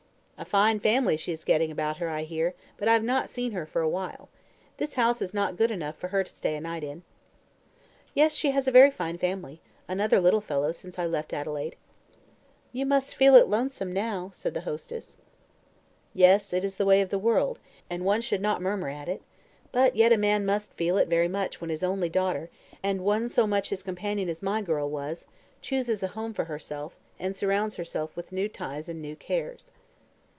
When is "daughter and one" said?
22.09-23.29